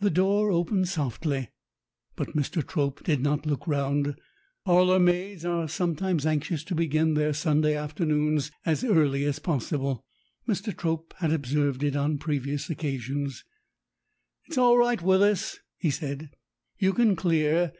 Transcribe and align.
The 0.00 0.08
door 0.08 0.50
opened 0.50 0.88
softly, 0.88 1.50
but 2.16 2.28
Mr. 2.34 2.66
Trope 2.66 3.04
did 3.04 3.20
not 3.20 3.44
look 3.44 3.66
round. 3.66 4.14
Parlormaids 4.64 5.44
are 5.44 5.68
sometimes 5.68 6.24
anxious 6.24 6.64
to 6.64 6.74
begin 6.74 7.12
their 7.12 7.34
Sunday 7.34 7.76
afternoons 7.76 8.50
as 8.64 8.82
early 8.82 9.24
as 9.26 9.40
possible; 9.40 10.02
Mr. 10.48 10.74
Trope 10.74 11.12
had 11.18 11.30
observed 11.30 11.82
it 11.82 11.94
on 11.94 12.16
previous 12.16 12.70
occasions. 12.70 13.44
"It's 14.46 14.56
all 14.56 14.78
right, 14.78 15.02
Willis," 15.02 15.58
he 15.76 15.90
said, 15.90 16.30
"you 16.78 16.94
can 16.94 17.14
clear. 17.14 17.74